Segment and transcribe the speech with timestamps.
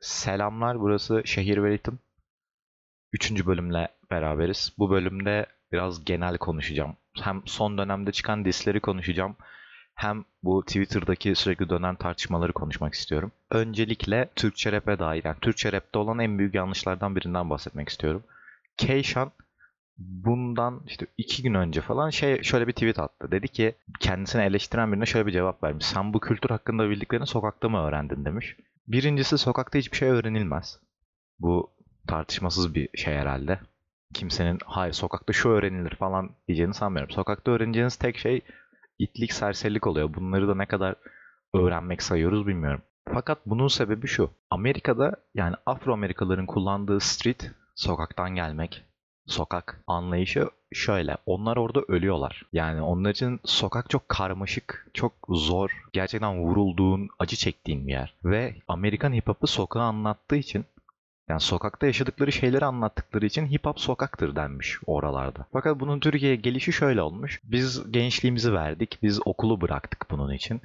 [0.00, 1.98] Selamlar, burası Şehir ve Ritim.
[3.12, 4.72] Üçüncü bölümle beraberiz.
[4.78, 6.96] Bu bölümde biraz genel konuşacağım.
[7.20, 9.36] Hem son dönemde çıkan disleri konuşacağım.
[9.94, 13.32] Hem bu Twitter'daki sürekli dönen tartışmaları konuşmak istiyorum.
[13.50, 18.24] Öncelikle Türkçe rap'e dair, yani Türkçe rap'te olan en büyük yanlışlardan birinden bahsetmek istiyorum.
[18.76, 19.30] Keyshan
[19.98, 23.30] bundan işte iki gün önce falan şey şöyle bir tweet attı.
[23.30, 25.86] Dedi ki kendisini eleştiren birine şöyle bir cevap vermiş.
[25.86, 28.56] Sen bu kültür hakkında bildiklerini sokakta mı öğrendin demiş.
[28.88, 30.80] Birincisi sokakta hiçbir şey öğrenilmez.
[31.38, 31.70] Bu
[32.08, 33.60] tartışmasız bir şey herhalde.
[34.14, 37.10] Kimsenin hayır sokakta şu öğrenilir falan diyeceğini sanmıyorum.
[37.10, 38.40] Sokakta öğreneceğiniz tek şey
[38.98, 40.14] itlik, serserilik oluyor.
[40.14, 40.94] Bunları da ne kadar
[41.54, 42.82] öğrenmek sayıyoruz bilmiyorum.
[43.14, 44.30] Fakat bunun sebebi şu.
[44.50, 48.84] Amerika'da yani Afro-Amerikalıların kullandığı street, sokaktan gelmek,
[49.26, 51.16] sokak anlayışı şöyle.
[51.26, 52.42] Onlar orada ölüyorlar.
[52.52, 55.70] Yani onlar için sokak çok karmaşık, çok zor.
[55.92, 58.14] Gerçekten vurulduğun, acı çektiğin bir yer.
[58.24, 60.64] Ve Amerikan hip hop'ı sokağı anlattığı için
[61.28, 65.46] yani sokakta yaşadıkları şeyleri anlattıkları için hip hop sokaktır denmiş oralarda.
[65.52, 67.40] Fakat bunun Türkiye'ye gelişi şöyle olmuş.
[67.44, 70.60] Biz gençliğimizi verdik, biz okulu bıraktık bunun için.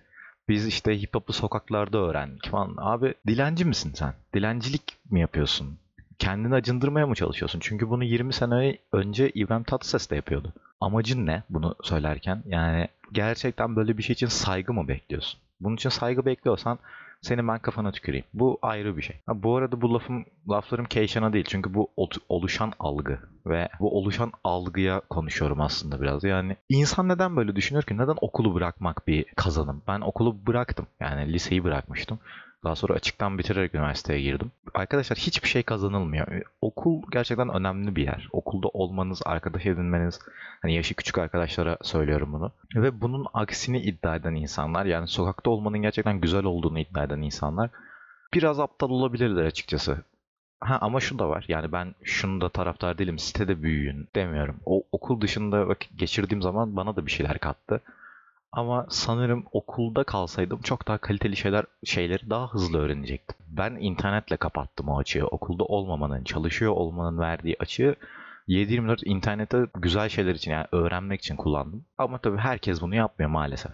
[0.50, 2.76] Biz işte hip hop'u sokaklarda öğrendik falan.
[2.78, 4.14] Abi dilenci misin sen?
[4.34, 5.78] Dilencilik mi yapıyorsun?
[6.22, 7.60] Kendini acındırmaya mı çalışıyorsun?
[7.60, 10.54] Çünkü bunu 20 sene önce İbrahim Tatlıses de yapıyordu.
[10.82, 12.44] Amacın ne bunu söylerken?
[12.46, 15.40] Yani gerçekten böyle bir şey için saygı mı bekliyorsun?
[15.62, 16.80] Bunun için saygı bekliyorsan
[17.22, 18.26] senin ben kafana tüküreyim.
[18.34, 19.16] Bu ayrı bir şey.
[19.26, 21.46] Ha, bu arada bu lafım laflarım Keyşan'a değil.
[21.48, 21.90] Çünkü bu
[22.30, 26.24] oluşan algı ve bu oluşan algıya konuşuyorum aslında biraz.
[26.24, 27.98] Yani insan neden böyle düşünür ki?
[27.98, 29.82] Neden okulu bırakmak bir kazanım?
[29.88, 30.88] Ben okulu bıraktım.
[31.00, 32.20] Yani liseyi bırakmıştım.
[32.64, 34.52] Daha sonra açıktan bitirerek üniversiteye girdim.
[34.74, 36.42] Arkadaşlar hiçbir şey kazanılmıyor.
[36.62, 38.30] Okul gerçekten önemli bir yer.
[38.32, 40.20] Okulda olmanız, arkadaş edinmeniz,
[40.62, 42.52] hani yaşı küçük arkadaşlara söylüyorum bunu.
[42.76, 47.70] Ve bunun aksini iddia eden insanlar, yani sokakta olmanın gerçekten güzel olduğunu iddia eden insanlar
[48.34, 50.04] biraz aptal olabilirler açıkçası.
[50.60, 51.46] Ha ama şu da var.
[51.48, 53.20] Yani ben şunu da taraftar değilim.
[53.20, 54.56] Sitede büyüyün demiyorum.
[54.66, 57.82] O okul dışında vakit geçirdiğim zaman bana da bir şeyler kattı.
[58.54, 63.38] Ama sanırım okulda kalsaydım çok daha kaliteli şeyler şeyleri daha hızlı öğrenecektim.
[63.48, 65.28] Ben internetle kapattım o açığı.
[65.28, 67.96] Okulda olmamanın, çalışıyor olmanın verdiği açığı
[68.48, 71.86] 7-24 internette güzel şeyler için yani öğrenmek için kullandım.
[71.98, 73.72] Ama tabii herkes bunu yapmıyor maalesef.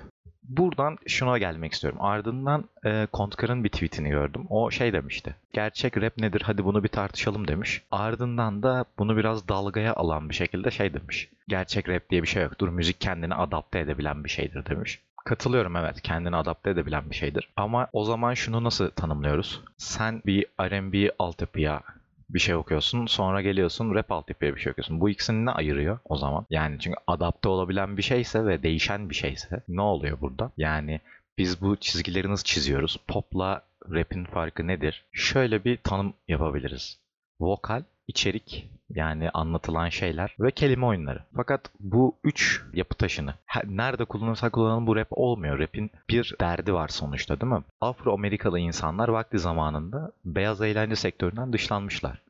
[0.50, 2.02] Buradan şuna gelmek istiyorum.
[2.02, 4.46] Ardından e, Kontkar'ın bir tweetini gördüm.
[4.50, 5.36] O şey demişti.
[5.54, 7.82] Gerçek rap nedir hadi bunu bir tartışalım demiş.
[7.92, 11.30] Ardından da bunu biraz dalgaya alan bir şekilde şey demiş.
[11.48, 12.70] Gerçek rap diye bir şey yoktur.
[12.70, 15.00] Müzik kendini adapte edebilen bir şeydir demiş.
[15.26, 17.50] Katılıyorum evet kendini adapte edebilen bir şeydir.
[17.56, 19.62] Ama o zaman şunu nasıl tanımlıyoruz?
[19.78, 21.82] Sen bir R&B altyapıya
[22.30, 23.06] bir şey okuyorsun.
[23.06, 25.02] Sonra geliyorsun rap altyapıya bir şey okuyorsun.
[25.02, 26.46] Bu ikisini ne ayırıyor o zaman?
[26.50, 30.52] Yani çünkü adapte olabilen bir şeyse ve değişen bir şeyse ne oluyor burada?
[30.58, 31.02] Yani
[31.38, 32.98] biz bu çizgileri nasıl çiziyoruz?
[33.08, 33.62] Pop'la
[33.92, 35.06] rap'in farkı nedir?
[35.12, 37.00] Şöyle bir tanım yapabiliriz.
[37.40, 41.20] Vokal, içerik yani anlatılan şeyler ve kelime oyunları.
[41.36, 43.34] Fakat bu üç yapı taşını
[43.66, 45.60] nerede kullanırsak kullanalım bu rap olmuyor.
[45.60, 47.64] Rap'in bir derdi var sonuçta değil mi?
[47.82, 52.22] Afro-Amerikalı insanlar vakti zamanında beyaz eğlence sektöründen dışlanmışlar.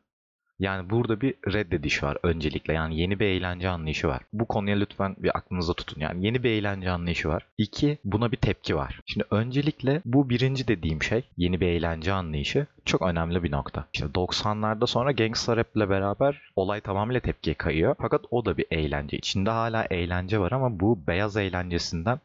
[0.59, 2.73] Yani burada bir reddediş var öncelikle.
[2.73, 4.21] Yani yeni bir eğlence anlayışı var.
[4.33, 6.01] Bu konuya lütfen bir aklınızda tutun.
[6.01, 7.45] Yani yeni bir eğlence anlayışı var.
[7.57, 9.01] İki, buna bir tepki var.
[9.05, 13.85] Şimdi öncelikle bu birinci dediğim şey, yeni bir eğlence anlayışı çok önemli bir nokta.
[13.93, 17.95] İşte 90'larda sonra gangsta rap ile beraber olay tamamıyla tepkiye kayıyor.
[18.01, 19.17] Fakat o da bir eğlence.
[19.17, 22.19] İçinde hala eğlence var ama bu beyaz eğlencesinden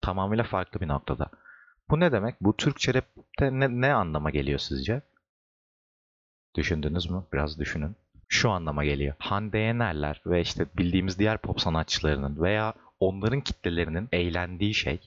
[0.00, 1.26] tamamıyla farklı bir noktada.
[1.90, 2.34] Bu ne demek?
[2.40, 5.02] Bu Türkçe rapte ne, ne anlama geliyor sizce?
[6.58, 7.22] Düşündünüz mü?
[7.32, 7.96] Biraz düşünün.
[8.28, 9.14] Şu anlama geliyor.
[9.18, 14.98] Hande Yener'ler ve işte bildiğimiz diğer pop sanatçılarının veya onların kitlelerinin eğlendiği şey,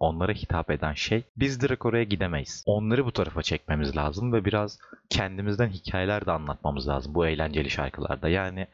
[0.00, 2.62] onlara hitap eden şey biz direkt oraya gidemeyiz.
[2.66, 4.78] Onları bu tarafa çekmemiz lazım ve biraz
[5.08, 8.28] kendimizden hikayeler de anlatmamız lazım bu eğlenceli şarkılarda.
[8.28, 8.66] Yani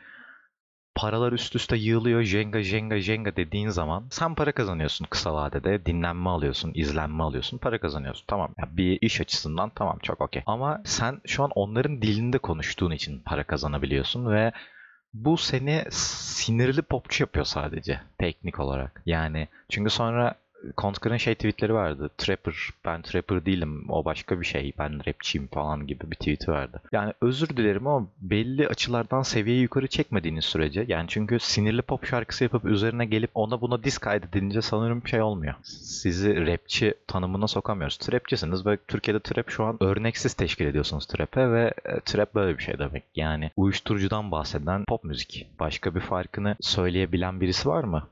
[0.97, 6.31] paralar üst üste yığılıyor jenga jenga jenga dediğin zaman sen para kazanıyorsun kısa vadede dinlenme
[6.31, 11.21] alıyorsun izlenme alıyorsun para kazanıyorsun tamam ya bir iş açısından tamam çok okey ama sen
[11.27, 14.53] şu an onların dilinde konuştuğun için para kazanabiliyorsun ve
[15.15, 19.03] bu seni sinirli popçu yapıyor sadece teknik olarak.
[19.07, 20.35] Yani çünkü sonra
[20.77, 22.11] Kontkar'ın şey tweetleri vardı.
[22.19, 22.55] Trapper,
[22.85, 23.91] ben trapper değilim.
[23.91, 24.73] O başka bir şey.
[24.79, 26.83] Ben rapçiyim falan gibi bir tweet vardı.
[26.93, 32.45] Yani özür dilerim ama belli açılardan seviyeyi yukarı çekmediğiniz sürece yani çünkü sinirli pop şarkısı
[32.45, 35.55] yapıp üzerine gelip ona buna diss kaydedince sanırım şey olmuyor.
[35.63, 37.97] Sizi rapçi tanımına sokamıyoruz.
[37.97, 42.63] Trapçisiniz ve Türkiye'de trap şu an örneksiz teşkil ediyorsunuz trap'e ve e, trap böyle bir
[42.63, 43.05] şey demek.
[43.15, 45.47] Yani uyuşturucudan bahseden pop müzik.
[45.61, 48.09] Başka bir farkını söyleyebilen birisi var mı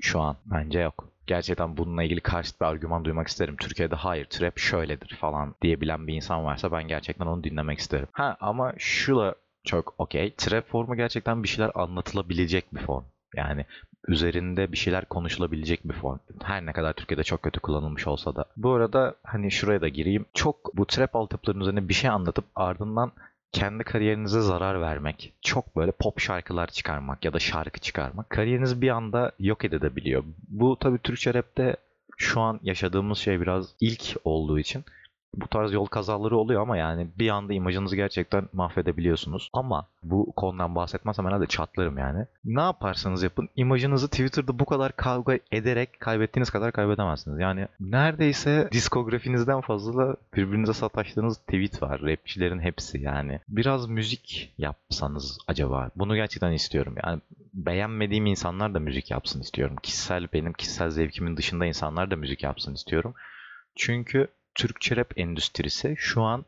[0.00, 0.36] şu an?
[0.46, 1.07] Bence yok.
[1.28, 3.56] Gerçekten bununla ilgili karşıt bir argüman duymak isterim.
[3.56, 8.08] Türkiye'de hayır trap şöyledir falan diyebilen bir insan varsa ben gerçekten onu dinlemek isterim.
[8.12, 9.34] Ha ama şu da
[9.64, 10.34] çok okey.
[10.36, 13.04] Trap formu gerçekten bir şeyler anlatılabilecek bir form.
[13.36, 13.64] Yani
[14.08, 16.18] üzerinde bir şeyler konuşulabilecek bir form.
[16.42, 18.44] Her ne kadar Türkiye'de çok kötü kullanılmış olsa da.
[18.56, 20.26] Bu arada hani şuraya da gireyim.
[20.34, 23.12] Çok bu trap altyapılarının üzerine bir şey anlatıp ardından
[23.52, 28.88] kendi kariyerinize zarar vermek, çok böyle pop şarkılar çıkarmak ya da şarkı çıkarmak kariyerinizi bir
[28.88, 30.24] anda yok edebiliyor.
[30.48, 31.76] Bu tabii Türkçe rapte
[32.16, 34.84] şu an yaşadığımız şey biraz ilk olduğu için
[35.34, 39.50] bu tarz yol kazaları oluyor ama yani bir anda imajınızı gerçekten mahvedebiliyorsunuz.
[39.52, 42.26] Ama bu konudan bahsetmezsem herhalde çatlarım yani.
[42.44, 47.38] Ne yaparsanız yapın imajınızı Twitter'da bu kadar kavga ederek kaybettiğiniz kadar kaybedemezsiniz.
[47.40, 52.00] Yani neredeyse diskografinizden fazla birbirinize sataştığınız tweet var.
[52.02, 53.40] Rapçilerin hepsi yani.
[53.48, 55.90] Biraz müzik yapsanız acaba?
[55.96, 56.94] Bunu gerçekten istiyorum.
[57.04, 57.20] Yani
[57.54, 59.76] beğenmediğim insanlar da müzik yapsın istiyorum.
[59.82, 63.14] Kişisel benim kişisel zevkimin dışında insanlar da müzik yapsın istiyorum.
[63.76, 66.44] Çünkü Türkçe rap endüstrisi şu an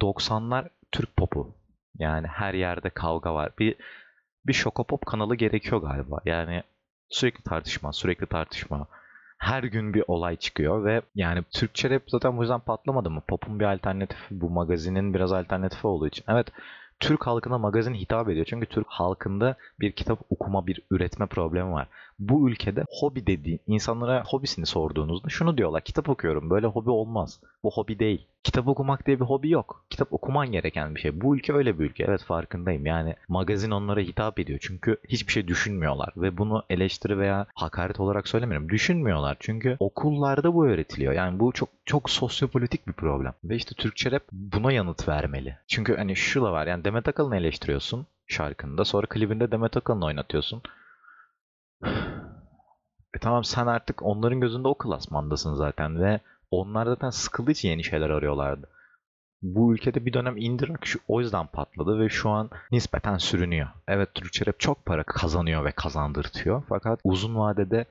[0.00, 1.54] 90'lar Türk popu.
[1.98, 3.52] Yani her yerde kavga var.
[3.58, 3.76] Bir
[4.46, 6.20] bir şokopop kanalı gerekiyor galiba.
[6.24, 6.62] Yani
[7.08, 8.86] sürekli tartışma, sürekli tartışma.
[9.38, 13.22] Her gün bir olay çıkıyor ve yani Türkçe rap zaten bu yüzden patlamadı mı?
[13.28, 16.24] Pop'un bir alternatifi, bu magazinin biraz alternatifi olduğu için.
[16.28, 16.46] Evet
[17.00, 18.46] Türk halkına magazin hitap ediyor.
[18.48, 21.88] Çünkü Türk halkında bir kitap okuma, bir üretme problemi var.
[22.28, 25.84] Bu ülkede hobi dediğin, insanlara hobisini sorduğunuzda şunu diyorlar.
[25.84, 26.50] Kitap okuyorum.
[26.50, 27.40] Böyle hobi olmaz.
[27.62, 28.26] Bu hobi değil.
[28.44, 29.84] Kitap okumak diye bir hobi yok.
[29.90, 31.20] Kitap okuman gereken bir şey.
[31.20, 32.04] Bu ülke öyle bir ülke.
[32.08, 32.86] Evet farkındayım.
[32.86, 34.58] Yani magazin onlara hitap ediyor.
[34.62, 36.12] Çünkü hiçbir şey düşünmüyorlar.
[36.16, 38.68] Ve bunu eleştiri veya hakaret olarak söylemiyorum.
[38.68, 39.36] Düşünmüyorlar.
[39.40, 41.12] Çünkü okullarda bu öğretiliyor.
[41.12, 43.34] Yani bu çok çok sosyopolitik bir problem.
[43.44, 45.56] Ve işte Türkçe rap buna yanıt vermeli.
[45.68, 46.66] Çünkü hani şu da var.
[46.66, 48.84] Yani Demet Akalın'ı eleştiriyorsun şarkında.
[48.84, 50.62] Sonra klibinde Demet Akalın'ı oynatıyorsun.
[53.14, 56.20] E tamam sen artık onların gözünde o klasmandasın zaten ve
[56.50, 58.68] onlar zaten sıkıldığı için yeni şeyler arıyorlardı.
[59.42, 63.68] Bu ülkede bir dönem indie rock şu, o yüzden patladı ve şu an nispeten sürünüyor.
[63.88, 66.62] Evet Türkçe rap çok para kazanıyor ve kazandırtıyor.
[66.68, 67.84] Fakat uzun vadede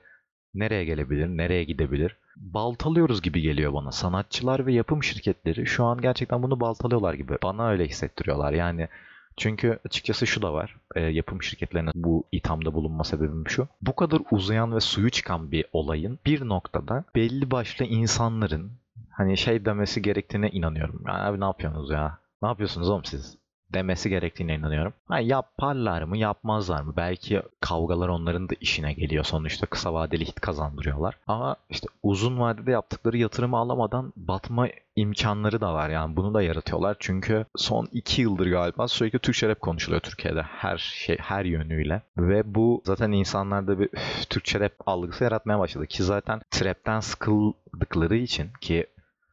[0.54, 2.16] nereye gelebilir, nereye gidebilir?
[2.36, 3.92] Baltalıyoruz gibi geliyor bana.
[3.92, 7.38] Sanatçılar ve yapım şirketleri şu an gerçekten bunu baltalıyorlar gibi.
[7.42, 8.52] Bana öyle hissettiriyorlar.
[8.52, 8.88] Yani
[9.36, 10.76] çünkü açıkçası şu da var.
[10.94, 13.68] E, yapım şirketlerine bu ithamda bulunma sebebim şu.
[13.82, 18.70] Bu kadar uzayan ve suyu çıkan bir olayın bir noktada belli başlı insanların
[19.10, 21.02] hani şey demesi gerektiğine inanıyorum.
[21.06, 22.18] Yani abi ne yapıyorsunuz ya?
[22.42, 23.41] Ne yapıyorsunuz oğlum siz?
[23.74, 24.92] Demesi gerektiğine inanıyorum.
[25.08, 26.94] Ha, yaparlar mı yapmazlar mı?
[26.96, 29.24] Belki kavgalar onların da işine geliyor.
[29.24, 31.16] Sonuçta kısa vadeli hit kazandırıyorlar.
[31.26, 35.88] Ama işte uzun vadede yaptıkları yatırımı alamadan batma imkanları da var.
[35.88, 36.96] Yani bunu da yaratıyorlar.
[36.98, 40.42] Çünkü son iki yıldır galiba sürekli Türkçe rap konuşuluyor Türkiye'de.
[40.42, 42.02] Her şey, her yönüyle.
[42.18, 45.86] Ve bu zaten insanlarda bir üf, Türkçe rap algısı yaratmaya başladı.
[45.86, 48.86] Ki zaten trapten sıkıldıkları için ki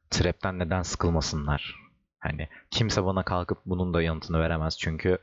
[0.09, 1.88] trapten neden sıkılmasınlar?
[2.19, 4.77] Hani kimse bana kalkıp bunun da yanıtını veremez.
[4.79, 5.17] Çünkü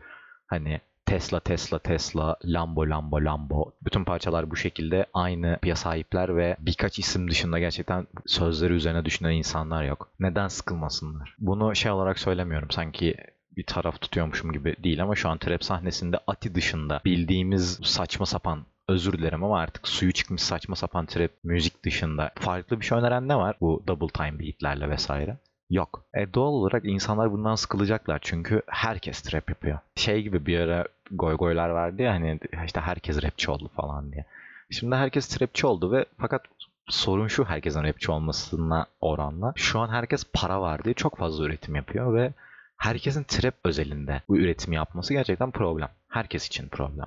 [0.46, 3.72] hani Tesla, Tesla, Tesla, Lambo, Lambo, Lambo.
[3.84, 9.31] Bütün parçalar bu şekilde aynı piyasa sahipler ve birkaç isim dışında gerçekten sözleri üzerine düşünen
[9.31, 10.08] insanlar yok.
[10.20, 11.37] Neden sıkılmasınlar?
[11.38, 13.14] Bunu şey olarak söylemiyorum sanki
[13.56, 18.64] bir taraf tutuyormuşum gibi değil ama şu an trap sahnesinde Ati dışında bildiğimiz saçma sapan
[18.88, 23.28] özür dilerim ama artık suyu çıkmış saçma sapan trap müzik dışında farklı bir şey öneren
[23.28, 23.56] ne var?
[23.60, 25.37] Bu double time beatlerle vesaire.
[25.70, 26.04] Yok.
[26.14, 29.78] E, doğal olarak insanlar bundan sıkılacaklar çünkü herkes trap yapıyor.
[29.96, 34.25] Şey gibi bir ara goy goylar vardı ya hani işte herkes rapçi oldu falan diye.
[34.70, 36.42] Şimdi herkes trapçi oldu ve fakat
[36.88, 39.52] sorun şu herkesin rapçi olmasına oranla.
[39.56, 42.32] Şu an herkes para var diye çok fazla üretim yapıyor ve
[42.76, 45.88] herkesin trap özelinde bu üretimi yapması gerçekten problem.
[46.08, 47.06] Herkes için problem.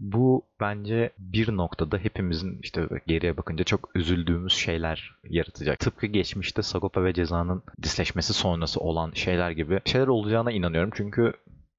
[0.00, 5.78] Bu bence bir noktada hepimizin işte geriye bakınca çok üzüldüğümüz şeyler yaratacak.
[5.78, 10.90] Tıpkı geçmişte Sagopa ve Ceza'nın disleşmesi sonrası olan şeyler gibi şeyler olacağına inanıyorum.
[10.94, 11.32] Çünkü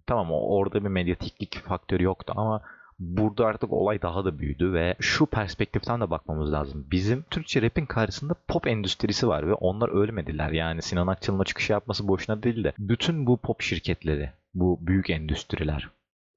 [0.08, 2.62] tamam orada bir medyatiklik faktörü yoktu ama
[3.00, 6.88] burada artık olay daha da büyüdü ve şu perspektiften de bakmamız lazım.
[6.92, 10.52] Bizim Türkçe rap'in karşısında pop endüstrisi var ve onlar ölmediler.
[10.52, 15.90] Yani Sinan Akçıl'ın çıkış yapması boşuna değil de bütün bu pop şirketleri, bu büyük endüstriler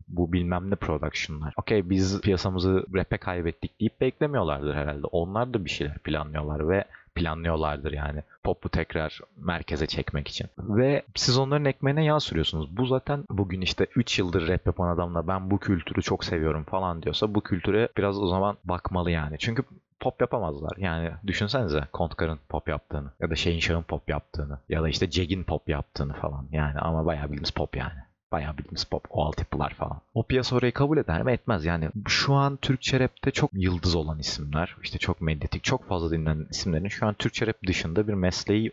[0.09, 1.55] bu bilmem ne production'lar.
[1.57, 5.07] Okey biz piyasamızı rap'e kaybettik deyip beklemiyorlardır herhalde.
[5.07, 6.85] Onlar da bir şeyler planlıyorlar ve
[7.15, 10.47] planlıyorlardır yani popu tekrar merkeze çekmek için.
[10.59, 12.77] Ve siz onların ekmeğine yağ sürüyorsunuz.
[12.77, 17.03] Bu zaten bugün işte 3 yıldır rap yapan adamla ben bu kültürü çok seviyorum falan
[17.03, 19.37] diyorsa bu kültüre biraz o zaman bakmalı yani.
[19.39, 19.63] Çünkü
[20.01, 20.77] pop yapamazlar.
[20.77, 25.69] Yani düşünsenize Kontkar'ın pop yaptığını ya da Şeyin pop yaptığını ya da işte Jeg'in pop
[25.69, 26.47] yaptığını falan.
[26.53, 28.04] Yani ama bayağı bildiğimiz pop yani.
[28.35, 30.01] Bayağı bildiğimiz pop, o altyapılar falan.
[30.15, 31.33] O piyasa orayı kabul eder mi?
[31.33, 31.65] Etmez.
[31.65, 36.47] Yani şu an Türkçe rapte çok yıldız olan isimler, işte çok medyatik, çok fazla dinlenen
[36.51, 38.73] isimlerin şu an Türkçe rap dışında bir mesleği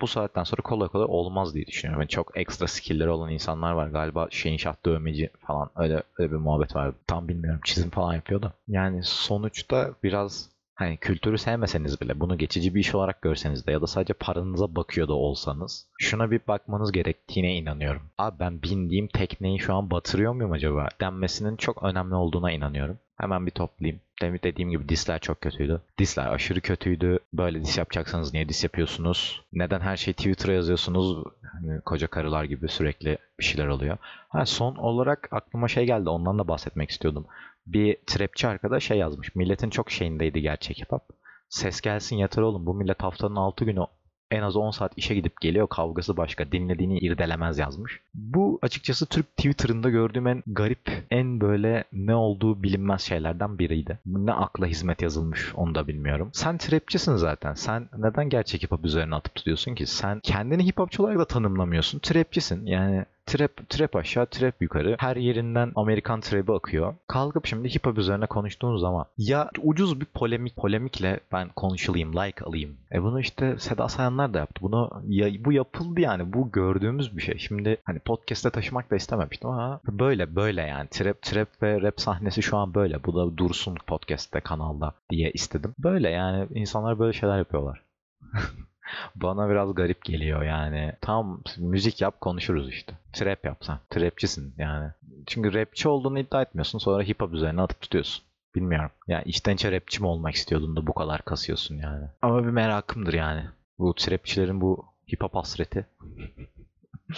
[0.00, 2.00] bu saatten sonra kolay kolay olmaz diye düşünüyorum.
[2.00, 3.88] Yani çok ekstra skillleri olan insanlar var.
[3.88, 6.92] Galiba şey inşaat dövmeci falan öyle, öyle bir muhabbet var.
[7.06, 7.60] Tam bilmiyorum.
[7.64, 8.52] Çizim falan yapıyor da.
[8.68, 13.82] Yani sonuçta biraz hani kültürü sevmeseniz bile bunu geçici bir iş olarak görseniz de ya
[13.82, 18.02] da sadece paranıza bakıyor da olsanız şuna bir bakmanız gerektiğine inanıyorum.
[18.18, 22.98] Abi ben bindiğim tekneyi şu an batırıyor muyum acaba denmesinin çok önemli olduğuna inanıyorum.
[23.16, 24.00] Hemen bir toplayayım.
[24.22, 25.80] Demin dediğim gibi disler çok kötüydü.
[25.98, 27.18] Disler aşırı kötüydü.
[27.32, 29.42] Böyle dis yapacaksanız niye dis yapıyorsunuz?
[29.52, 31.24] Neden her şeyi Twitter'a yazıyorsunuz?
[31.52, 33.96] Hani koca karılar gibi sürekli bir şeyler oluyor.
[34.28, 36.08] Ha, son olarak aklıma şey geldi.
[36.08, 37.26] Ondan da bahsetmek istiyordum.
[37.66, 39.34] Bir trapçi arkadaş şey yazmış.
[39.34, 41.02] Milletin çok şeyindeydi gerçek hip hop.
[41.48, 42.66] Ses gelsin yeter oğlum.
[42.66, 43.86] Bu millet haftanın 6 günü
[44.30, 48.00] en az 10 saat işe gidip geliyor kavgası başka dinlediğini irdelemez yazmış.
[48.14, 53.98] Bu açıkçası Türk Twitter'ında gördüğüm en garip, en böyle ne olduğu bilinmez şeylerden biriydi.
[54.06, 56.30] Ne akla hizmet yazılmış onu da bilmiyorum.
[56.32, 57.54] Sen trapçisin zaten.
[57.54, 59.86] Sen neden gerçek hip hop üzerine atıp tutuyorsun ki?
[59.86, 61.98] Sen kendini hip hopçu olarak da tanımlamıyorsun.
[61.98, 62.66] Trapçisin.
[62.66, 64.96] Yani trap, trap aşağı, trap yukarı.
[64.98, 66.94] Her yerinden Amerikan trap'i akıyor.
[67.08, 72.44] Kalkıp şimdi hip hop üzerine konuştuğun zaman ya ucuz bir polemik polemikle ben konuşulayım, like
[72.44, 72.76] alayım.
[72.92, 74.62] E bunu işte Seda Sayanlar da yaptı.
[74.62, 76.32] Bunu ya, bu yapıldı yani.
[76.32, 77.38] Bu gördüğümüz bir şey.
[77.38, 80.88] Şimdi hani podcast'te taşımak da istememiştim ama böyle böyle yani.
[80.88, 83.04] Trap trap ve rap sahnesi şu an böyle.
[83.04, 85.74] Bu da dursun podcast'te kanalda diye istedim.
[85.78, 87.82] Böyle yani insanlar böyle şeyler yapıyorlar.
[89.14, 90.92] Bana biraz garip geliyor yani.
[91.00, 92.94] Tam müzik yap konuşuruz işte.
[93.12, 93.78] Trap yapsan.
[93.90, 94.90] Trapçisin yani.
[95.26, 96.78] Çünkü rapçi olduğunu iddia etmiyorsun.
[96.78, 98.24] Sonra hip hop üzerine atıp tutuyorsun.
[98.54, 98.90] Bilmiyorum.
[99.08, 102.04] Yani içten içe rapçi mi olmak istiyordun da bu kadar kasıyorsun yani.
[102.22, 103.44] Ama bir merakımdır yani.
[103.78, 105.86] Bu trapçilerin bu hip hop hasreti.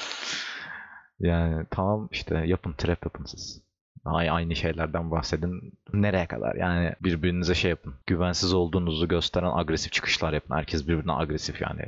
[1.20, 3.67] yani tamam işte yapın trap yapın siz.
[4.04, 5.72] Aynı şeylerden bahsedin.
[5.92, 6.54] Nereye kadar?
[6.54, 7.94] Yani birbirinize şey yapın.
[8.06, 10.54] Güvensiz olduğunuzu gösteren agresif çıkışlar yapın.
[10.54, 11.82] Herkes birbirine agresif yani.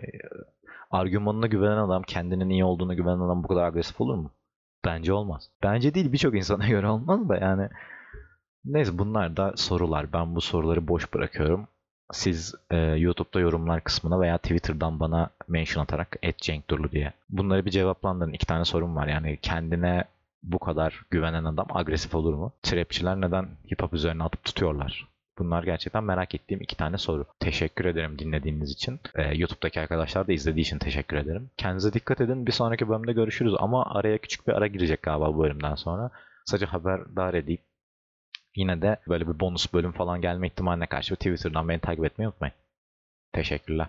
[0.91, 4.31] Argümanına güvenen adam, kendinin iyi olduğunu güvenen adam bu kadar agresif olur mu?
[4.85, 5.51] Bence olmaz.
[5.63, 7.69] Bence değil birçok insana göre olmaz da yani.
[8.65, 10.13] Neyse bunlar da sorular.
[10.13, 11.69] Ben bu soruları boş bırakıyorum.
[12.13, 17.13] Siz e, YouTube'da yorumlar kısmına veya Twitter'dan bana mention atarak @cenkdurlu diye.
[17.29, 18.33] Bunları bir cevaplandırın.
[18.33, 19.07] İki tane sorum var.
[19.07, 20.05] Yani kendine
[20.43, 22.53] bu kadar güvenen adam agresif olur mu?
[22.63, 25.09] Trapçiler neden hip hop üzerine atıp tutuyorlar?
[25.39, 27.27] Bunlar gerçekten merak ettiğim iki tane soru.
[27.41, 29.01] Teşekkür ederim dinlediğiniz için.
[29.15, 31.51] Ee, YouTube'daki arkadaşlar da izlediği için teşekkür ederim.
[31.57, 32.47] Kendinize dikkat edin.
[32.47, 36.11] Bir sonraki bölümde görüşürüz ama araya küçük bir ara girecek galiba bu bölümden sonra.
[36.45, 37.61] Sadece haberdar edeyim.
[38.57, 42.55] Yine de böyle bir bonus bölüm falan gelme ihtimaline karşı Twitter'dan beni takip etmeyi unutmayın.
[43.33, 43.87] Teşekkürler.